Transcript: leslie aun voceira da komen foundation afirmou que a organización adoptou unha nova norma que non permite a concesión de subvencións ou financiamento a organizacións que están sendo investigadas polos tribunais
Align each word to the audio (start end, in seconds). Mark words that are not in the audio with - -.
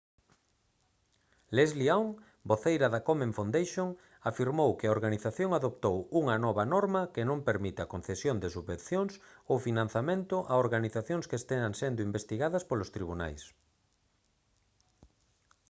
leslie 1.57 1.89
aun 1.95 2.07
voceira 2.51 2.87
da 2.93 3.01
komen 3.09 3.35
foundation 3.37 3.89
afirmou 4.29 4.69
que 4.79 4.85
a 4.87 4.93
organización 4.97 5.49
adoptou 5.53 5.97
unha 6.21 6.35
nova 6.45 6.63
norma 6.73 7.01
que 7.13 7.23
non 7.29 7.45
permite 7.49 7.79
a 7.83 7.91
concesión 7.93 8.35
de 8.39 8.49
subvencións 8.55 9.11
ou 9.51 9.65
financiamento 9.67 10.35
a 10.51 10.53
organizacións 10.65 11.27
que 11.29 11.39
están 11.41 11.71
sendo 11.81 11.99
investigadas 12.09 12.63
polos 12.69 12.91
tribunais 12.95 13.41